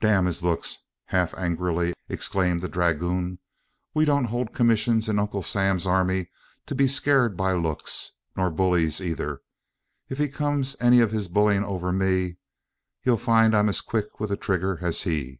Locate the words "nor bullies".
8.36-9.00